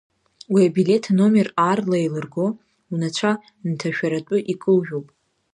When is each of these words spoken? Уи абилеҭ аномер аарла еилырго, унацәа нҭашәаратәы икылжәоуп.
Уи 0.53 0.61
абилеҭ 0.69 1.05
аномер 1.11 1.47
аарла 1.65 1.97
еилырго, 2.01 2.47
унацәа 2.91 3.31
нҭашәаратәы 3.69 4.37
икылжәоуп. 4.51 5.07